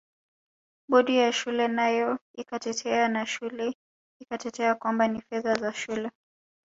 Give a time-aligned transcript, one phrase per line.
[0.89, 3.75] Bodi ya shule nayo ikatetea na shule
[4.19, 6.11] ikatetea kwamba ni fedha za shule